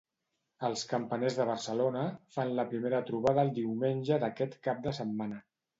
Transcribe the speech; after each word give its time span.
Els 0.69 0.83
campaners 0.93 1.37
de 1.41 1.47
Barcelona 1.51 2.07
fan 2.37 2.51
la 2.61 2.67
primera 2.73 3.05
trobada 3.11 3.47
el 3.47 3.55
diumenge 3.61 4.23
d'aquest 4.27 4.63
cap 4.69 4.87
de 4.89 5.01
setmana. 5.03 5.45